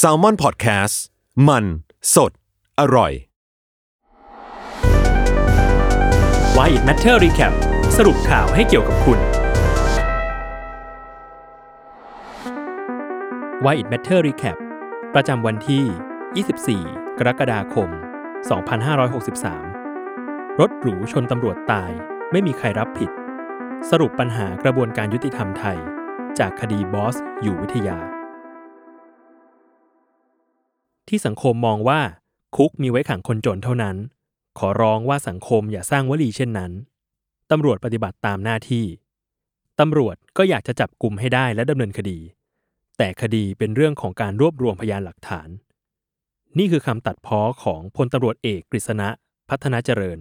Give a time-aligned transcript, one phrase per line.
[0.00, 0.94] s a l ม o n PODCAST
[1.48, 1.64] มัน
[2.14, 2.32] สด
[2.80, 3.12] อร่อย
[6.56, 7.52] Why It Matter Recap
[7.96, 9.18] สรุปข่าวให้เกี่ยวกับคุณ
[13.64, 14.58] Why It Matter Recap
[15.14, 17.88] ประจำวันที่ 24 กรกฎาคม
[19.64, 21.90] 2563 รถหรูชนตำรวจตาย
[22.32, 23.10] ไม่มีใครรับผิด
[23.90, 25.78] สรุปปัญหากระบวนการยุติธรรมไทย
[26.38, 27.98] จากคดีบอส อยู่วิทยา
[31.14, 32.00] ที่สังคมมองว่า
[32.56, 33.96] คุกมีไว้ขังคนจนเท่านั้น
[34.58, 36.72] ขอร้องว่าสังคมอย่าสร้างวลีเช่นนั้น
[37.50, 38.84] ตำรวจปฏิบัติตามหน้าที่
[39.80, 42.18] ตำรวจก็อยากจะจับกลุ่มให้ได้และดำเนินคดี
[42.98, 45.48] แต่คดีเป็นเรื่องของการรวบรวมพยานหลักฐาน
[46.58, 49.08] นี่คือคำตัดพ้อของพลตำรวจเอกกฤษณะ
[49.50, 50.18] พัฒนาเจริญ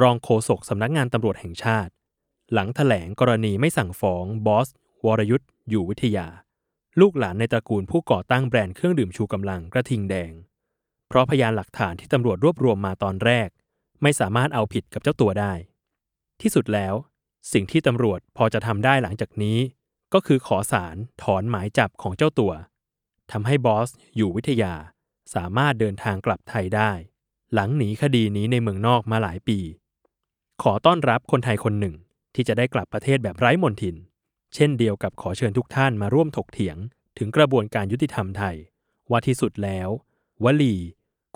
[0.00, 1.92] รองโฆษกสำนักงานตำรวจแห่งชาติ
[2.52, 4.68] หลังถแถลงกรณีไม่สั่งฟ้องบอส
[5.06, 6.26] วรยุทธ์อยู่วิทยา
[6.98, 10.32] ลูกหลานในตระกูลผู้ก่อตั้งแบรนด์เครื่องดื่มชูกำลังกระทิงแดง
[11.08, 13.48] เพราะพยานหลักฐานที่ตำรวจรวบรวมมาตอนแรก
[14.02, 15.52] ไม่สามารถเอาผิดกับเจ้าตัวได้
[16.40, 16.94] ที่สุดแล้ว
[17.52, 19.58] สิ่งที่ตำรวจพอจะทำได้หลังจากนี้
[20.14, 22.52] ก็คือขอสารถอนหมายจับของเจ้าตัว
[23.32, 24.74] ทำให้บอสอยู่วิทยา
[25.34, 26.90] สามารถเดินทางกลับไทยได้
[27.54, 29.58] หลังหนีคดีนี้ในเมืองนอกมาหลายปี
[30.62, 31.94] ขอต้อนรับคนไทยคนหนึ่ง
[32.34, 33.96] ที่จะได้กลับประเทศแบบไร้มนทิน
[34.54, 36.76] เช่นเดียวกับขอเชิญทุกท่านมาร่วมถกเถียง
[37.18, 38.56] ถึงกระบวนการยุติธรรมไทย
[39.10, 39.88] ว่าที่สุดแล้ว
[40.44, 40.76] วลี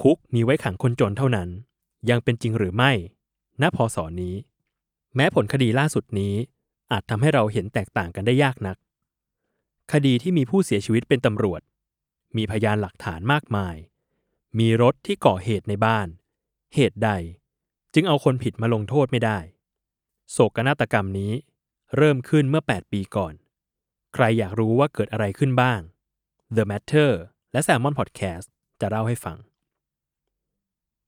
[0.03, 1.49] คุกมีไว้ขังคนจนเท่านั้น
[2.11, 2.93] ยังเป็นจริงหรือไม่
[3.63, 4.35] ณพศนี้
[5.17, 6.35] แม้ผลคดีล่าสุดนี้
[6.93, 8.77] อาจทำให้เราเห็นแตกต่างกันได้ยากนัก
[9.93, 11.61] คดีที่มีผู้เสียชีวิตเป็นตำรวจ
[12.37, 13.77] มีพยานหลักฐานมากมาย
[14.59, 16.09] มีรถที่ก่อเหตุในบ้าน
[16.75, 17.11] เหตุใด
[17.95, 19.39] จึงเอาคนผิดมาลงโทษไม่ได้
[20.33, 21.33] โศกนาฏกรรมนี้
[21.97, 23.35] เริ่มขึ้นเมื่อ 8 ปีก่อน
[24.15, 25.81] ใครอยากรู้ว่าเกิดอะไรขึ้นบ้าง
[26.57, 27.11] The Matter
[27.53, 28.47] และ Salmon Podcast
[28.81, 29.37] จะเล่าให้ฟัง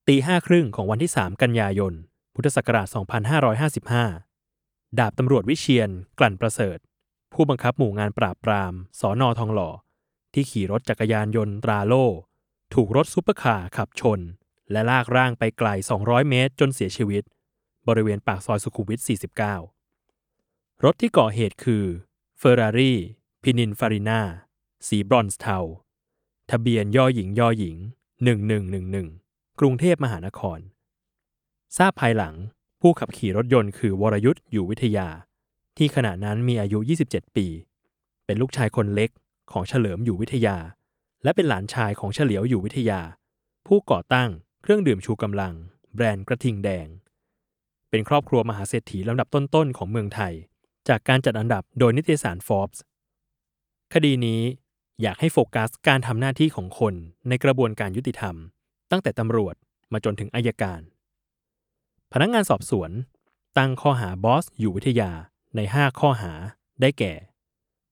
[0.07, 1.93] ตีห้าครึ่งของวันที่ 3 กันยายน
[2.35, 2.87] พุทธศักราช
[4.12, 6.79] 2555 ดาบตำรวจวิเชียน กลั่นประเสริฐ
[7.33, 9.71] ผู้บังคับหมู่งานปราบปราม สอนอทองหล่อ
[10.34, 12.06] ที่ขี่รถจักรยานยนต์ตราโล่
[12.75, 14.21] ถูกรถซุปเปอร์คาร์ขับชน
[14.73, 15.69] และลากร่างไปไกล
[16.00, 17.23] 200 เมตร จนเสียชีวิต
[17.89, 19.00] บริเวณปากซอยสุขุมวิท
[19.41, 19.75] 49
[20.84, 21.84] รถที่ก่อเหตุคือ
[22.39, 24.21] Ferrari Pininfarina
[24.87, 25.59] สีบรอนซ์เทา
[26.50, 27.76] ทะเบียนย่อหญิงย่อหญิง
[28.72, 30.59] 1111 กรุงเทพมหานคร
[31.76, 32.34] ทราบภายหลัง
[32.81, 35.09] ผู้ขับขี่รถยนต์คือวรยุทธ์อยู่วิทยา
[35.76, 37.47] ที่ขณะนั้นมีอายุ 27 ปี
[38.25, 39.10] เป็นลูกชายคนเล็ก
[39.53, 40.56] ของเฉลิมอยู่วิทยา
[41.22, 43.00] และเป็นหลานชายของเฉลียวอยู่วิทยา
[43.66, 44.31] ผู้ก่อตั้ง
[44.62, 45.54] เครื่องดื่มชูกำลัง
[45.94, 46.87] แบรนด์กระทิงแดง
[47.91, 50.34] เป็นครอบครัวมหาเศรษฐีลำดับต้นๆของเมืองไทย
[50.89, 52.79] จากการจัดอันดับโดยนิตยสาร Forbes
[53.95, 54.41] คดีนี้
[55.03, 56.95] อยากให้โฟกัสการทำหน้าที่ของคน
[57.29, 58.35] ในกระบวนการยุติธรรม
[58.91, 59.55] ตั้งแต่ตำรวจ
[59.93, 60.81] มาจนถึงอายการ
[62.13, 62.91] พนักงงานสอบสวน
[63.59, 65.11] ตั้งข้อหาบอสอยู่วิทยา
[65.57, 66.33] ใน 5 ข้อหา
[66.81, 67.15] ได้แก่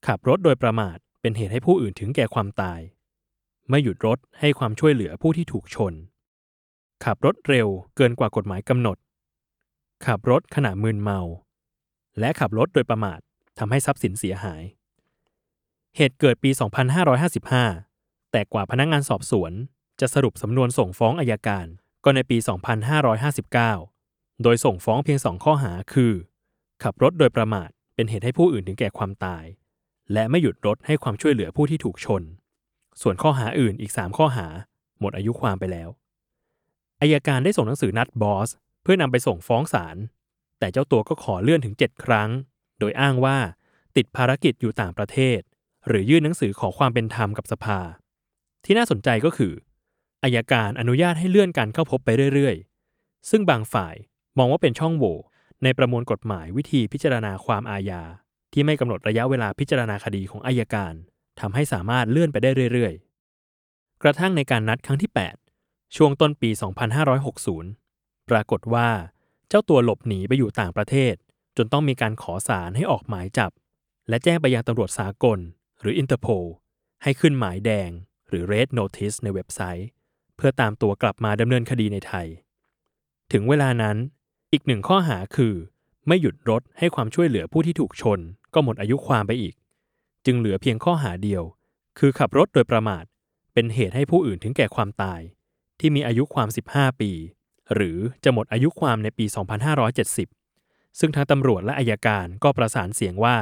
[0.06, 2.81] ขับรถโดยประมาทเป็นเหตุให้ผู้อื่นถึงแก่ความตาย
[3.69, 5.93] ไม่หยุดรถให้ความช่วยเหลือผู้ที่ถูกชน
[7.05, 8.97] ขับรถเร็วเกินกว่ากฎหมายกำหนด
[10.06, 11.21] ขับรถขณะมึนเมา
[12.20, 13.20] และขับรถโดยประมาท
[13.58, 14.62] ทำให้ทรัพย์สินเสียหาย
[15.97, 16.50] เหตุเกิดปี
[17.41, 19.52] 2555 แต่กว่าพนักงงานสอบสวน
[20.00, 21.66] จะสรุปสำนวนส่งฟ้องอายการ
[22.04, 22.36] ก็ในปี
[23.78, 26.12] 2559 โดยส่งฟ้องเพียงสองข้อหาคือ
[26.82, 29.44] ขับรถโดยประมาทเป็นเหตุให้ผู้อื่นถึงแก่ความตาย
[30.12, 32.22] และไม่หยุดรถให้ความช่วยเหลือผู้ที่ถูกชน
[33.02, 34.46] ส่วนข้อหาอื่นอีก 3 ข้อหา
[35.00, 35.88] หมดอายุความไปแล้ว
[37.00, 38.50] อายการได้ส่งหนังสือนัดบอส
[38.82, 39.96] เพื่อนำไปส่งฟ้องศาล
[40.59, 42.31] แต่เจ้าตัวก็ขอเลื่อนถึง 7 ครั้ง
[42.78, 43.38] โดยอ้างว่า
[43.97, 45.41] ติดภารกิจอยู่ต่างประเทศ
[45.88, 47.81] หรือยื่นหนังสือขอความเป็นธรรมกับสภา
[48.64, 49.53] ที่น่าสนใจก็คือ
[50.25, 53.94] อายการอนุญาตให้เลื่อนการเข้าพบไปเรื่อยๆ ซึ่งบางฝ่าย
[54.38, 55.16] มองว่าเป็นช่องโหว่
[55.62, 58.03] ในประมวลกฎหมายวิธีพิจารณาความอาญา
[58.53, 60.94] ที่ไม่กำหนดระยะเวลาพิจารณาคดีของอายการ
[61.41, 65.11] ทำให้สามารถเลื่อนไปได้เรื่อยๆ กระทั่งในการนัดครั้งที่
[65.55, 66.50] 8 ช่วงต้นปี
[67.34, 68.88] 2560 ปรากฏว่า
[69.49, 71.14] เจ้าตัวหลบหนีไปอยู่ต่างประเทศ
[71.56, 73.50] จนต้องมีการขอศาลให้ออกหมายจับ
[74.08, 75.38] และแจ้งไปยังตำรวจสากล
[75.81, 76.46] หรืออินเตอร์โพล
[77.02, 77.91] ให้ขึ้นหมายแดง
[78.29, 79.88] หรือ Red Notice ในเว็บไซต์
[80.37, 82.26] เพื่อตามตัวกลับมาดำเนินคดีในไทย
[83.32, 83.96] ถึงเวลานั้น
[84.52, 85.55] อีกหนึ่งข้อหาคือ
[86.08, 88.20] ไม่หยุดรถให้ความช่วยเหลือผู้ที่ถูกชน
[88.55, 89.55] ก็หมดอายุความไปอีก
[90.26, 91.43] จึงเหลือเพียงข้อหาเดียว
[91.99, 93.05] คือขับรถโดยประมาท
[93.52, 95.20] เป็นเหตุให้ผู้อื่นถึงแก่ความตาย
[95.81, 97.12] ที่มีอายุความ 15 ปี
[97.75, 99.25] หรือจะหมดอายุความในปี
[100.12, 103.37] 2570 ซึ่งทางตำรวจและอายการก็ประสานเสียงว่า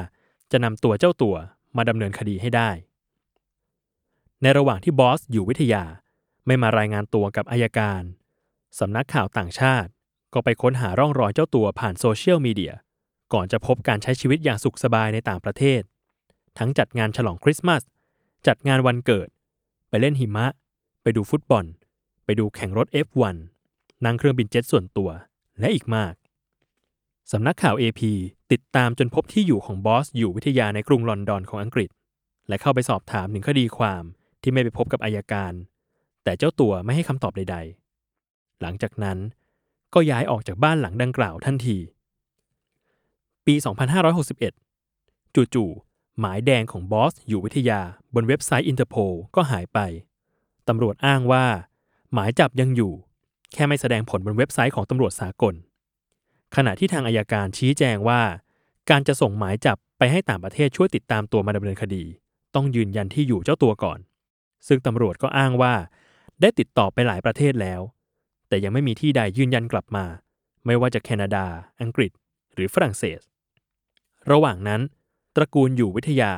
[0.52, 1.36] จะนำตัวเจ้าตัว
[1.76, 2.70] มาดำเนินคดีให้ได้
[4.42, 5.84] ในระหว่างที่บอสอยู่วิทยา
[6.46, 8.02] ไม่มารายงานตัวกับอายการ
[8.78, 9.90] สำนักข่าวต่างชาติ
[10.34, 12.74] ก็ไปค้นหาร่องรอยเจ้าตัวผ่านโซเชียลมีเดีย
[13.32, 15.82] ก่อนจะพบการใช้ชีวิตอย่างสุขสบายในต่างประเทศ
[16.58, 17.82] ทั้งจัดงานฉลองคริสต์มาส
[18.46, 19.28] จัดงานวันเกิด
[19.88, 20.46] ไปเล่นหิมะ
[21.02, 21.64] ไปดูฟุตบอล
[22.24, 23.36] ไปดูแข่งรถ F1
[24.04, 25.10] นั่งเครื่องบินเจ็ตส่วนตัว
[25.60, 26.14] และอีกมาก
[27.32, 28.00] สำนักข่าว AP
[28.52, 31.90] ติดตามจนพบที่อยู่ของบอสอยู่วิทยาในกรุงลอนดอนของอังกฤษ
[32.48, 34.04] และเข้าไปสอบถามถึงคดีความ
[34.42, 35.52] ที่ไม่ไปพบกับอายการ
[36.24, 37.56] แต่เจ้าตัวไม่ให้คำตอบใด
[38.08, 39.18] ๆ หลังจากนั้น
[39.94, 41.78] ก็ย้ายออกจากบ้านหลังดังกล่าวทันที
[43.46, 43.54] ปี
[44.70, 47.80] 2561 จู่ๆ หมายแดงของบอสอยู่วิทยา
[48.14, 48.94] บนเว็บไซต์อินเตอร์โพล
[49.36, 49.78] ก็หายไป
[50.68, 51.44] ตำรวจอ้างว่า
[52.12, 52.92] หมายจับยังอยู่
[53.54, 55.54] แค่ไม่แสดงผลบนเว็บไซต์ของตำรวจสากล
[56.56, 58.20] ขณะที่ทางอัยการชี้แจงว่า
[58.90, 62.04] การจะส่งหมายจับไปให้ต่างประเทศช่วยติดตามตัวมาดำเนินคดี
[62.54, 63.98] ต้องยืนยันที่อยู่เจ้าตัวก่อน
[64.68, 65.74] ซึ่งตำรวจก็อ้างว่า
[66.40, 67.80] ได้ติดต่อไปหลายประเทศแล้ว
[68.48, 70.04] แต่ยังไม่มีที่ใดยืนยันกลับมา
[70.66, 71.44] ไม่ว่าจะแคนาดา
[71.80, 72.10] อังกฤษ
[72.54, 73.20] หรือฝรั่งเศส
[74.30, 74.80] ระหว่างนั้น
[75.36, 76.32] ตระกูลอยู่วิทยา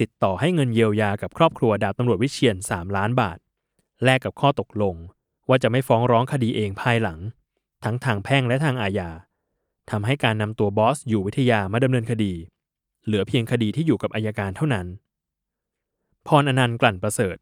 [0.00, 3.38] ติดต่อให้เงินเยียวยากับครอบครัวดาบตำรวจวิเชียน 3 ล้านบาท
[4.04, 4.94] แลกกับข้อตกลง
[5.52, 7.18] ว่าจะไม่ฟ้องร้องคดีเองภายหลัง
[7.84, 9.10] ทั้งทางแพ่งและทางอาญา
[9.90, 12.32] ทำให้การนำตัวบอสอยู่วิทยามาดำเนินคดี
[13.04, 14.86] เหลือเพียงคดีที่อยู่กับอายการเท่านั้น
[16.26, 17.36] พรอนันต์กลั่นประเสริฐ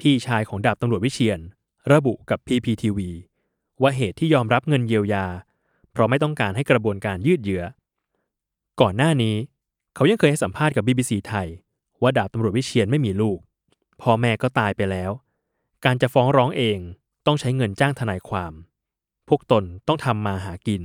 [0.00, 1.40] พี่ชายของดาบตำรวจวิเชียน
[1.92, 2.98] ระบุกับ PPTV
[3.82, 5.26] ว่าเหตุที่ยอมรับเงินเยียวยา
[5.92, 7.64] เพราะไม่ต้องการให้กระบวนการยืดเยื้อ
[8.80, 9.36] ก่อนหน้านี้
[9.94, 11.48] เขายังเคยให้สัมภาษณ์กับ BBC ไทย
[12.02, 13.38] ว่าดาบตำรวจวิเชียนไม่มีลูก
[14.00, 15.10] พ่อแม่ก็ตายไปแล้ว
[15.84, 16.78] การจะฟ้องร้องเอง
[17.26, 18.52] ต้องใช้เงินจ้างทนายความ
[19.28, 20.82] พวกตนต้องทำมาหากิน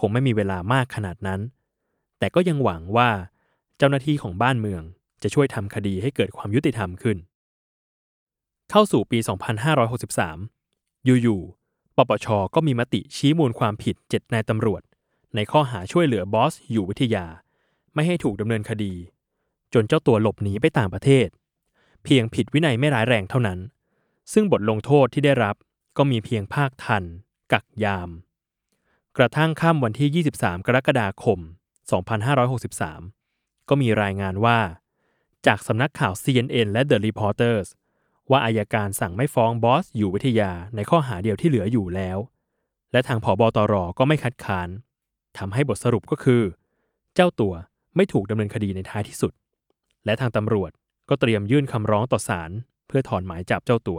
[0.00, 1.40] คงไม่มีเวลามากขนาดนั้น
[2.18, 3.10] แต่ก็ยังหวังว่า
[3.78, 4.82] เจ้าหน้าที่ของบ้านเมือง
[5.22, 7.16] จะช่วยทำคดีให้เกิดความยุติธรรมขึ้น
[8.70, 9.18] เข้าสู่ปี
[10.12, 14.82] 2563 อยู่ๆ ปปช ก็มีมติชี้มูลความผิดเจ็ดนายตำรวจ
[15.34, 17.26] ในข้อหาช่วยเหลือบอส อยู่วิทยา
[17.94, 18.94] ไม่ให้ถูกดำเนินคดี
[19.74, 21.28] จนเจ้าตัวหลบหนีไปต่างประเทศ
[22.04, 23.58] เพียงผิดวินัยไม่ร้ายแรงเท่านั้น
[24.32, 25.56] ซึ่งบทลงโทษที่ได้รับ
[25.96, 27.04] ก็มีเพียงภาคทัน
[27.52, 28.10] กักยาม
[29.16, 31.38] กระทั่งค่ำวันที่ 23 กรกฎาคม
[32.34, 34.58] 2563 ก็มีรายงานว่า
[35.46, 37.68] จากสำนักข่าว CNN และ The Reporters
[38.30, 42.18] ว่าอายการสั่งไม่ฟ้องบอส อยู่วิทยาในข้อหาเดียวที่เหลืออยู่แล้ว
[42.92, 44.68] และทางผอบอตรก็ไม่คัดค้าน
[45.38, 46.42] ทำให้บทสรุปก็คือ
[47.14, 47.54] เจ้าตัว
[47.96, 49.32] ไม่ถูกดำเนินคดีในท้ายที่สุด
[50.04, 50.70] และทางตำรวจ
[51.08, 52.50] ก็เตรียมยื่นคำร้องต่อศาล
[52.86, 53.98] เพื่อถอนหมายจับเจ้าตัว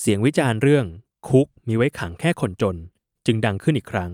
[0.00, 0.86] เสียงวิจารณ์เรื่อง
[1.28, 2.76] คุกมีไว้ขังแค่คนจน
[3.26, 4.12] จึงดังขึ้นอีกครั้ง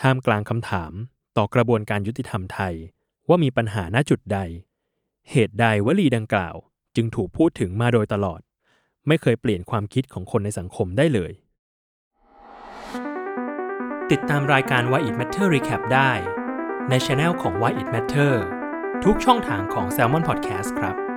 [0.00, 0.92] ท่ามกลางคำถาม
[1.36, 2.74] ต่อกระบวนการยุติธรรมไทย
[3.28, 4.38] ว่ามีปัญหาณจุดใด
[5.30, 6.54] เหตุใดวลีดังกล่าว
[6.96, 8.40] จึงถูกพูดถึงมาโดยตลอด
[9.06, 11.32] ไม่เคยเปลี่ยนความคิดของคนในสังคมได้เลย
[14.10, 16.10] ติดตามรายการ Why It Matter Recap ได้
[16.88, 18.32] ในช anel ของ Why It Matter
[19.04, 21.07] ทุกช่องทางของ Salmon Podcast ครับ